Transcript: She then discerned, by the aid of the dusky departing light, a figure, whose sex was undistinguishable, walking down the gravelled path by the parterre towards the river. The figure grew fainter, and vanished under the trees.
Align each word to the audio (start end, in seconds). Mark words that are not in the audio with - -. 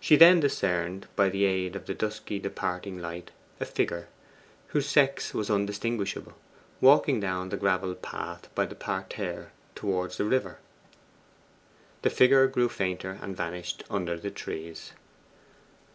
She 0.00 0.16
then 0.16 0.40
discerned, 0.40 1.06
by 1.16 1.28
the 1.28 1.44
aid 1.44 1.76
of 1.76 1.84
the 1.84 1.92
dusky 1.92 2.38
departing 2.38 2.96
light, 2.98 3.30
a 3.60 3.66
figure, 3.66 4.08
whose 4.68 4.88
sex 4.88 5.34
was 5.34 5.50
undistinguishable, 5.50 6.32
walking 6.80 7.20
down 7.20 7.50
the 7.50 7.58
gravelled 7.58 8.00
path 8.00 8.48
by 8.54 8.64
the 8.64 8.74
parterre 8.74 9.52
towards 9.74 10.16
the 10.16 10.24
river. 10.24 10.60
The 12.00 12.08
figure 12.08 12.46
grew 12.46 12.70
fainter, 12.70 13.18
and 13.20 13.36
vanished 13.36 13.84
under 13.90 14.16
the 14.16 14.30
trees. 14.30 14.94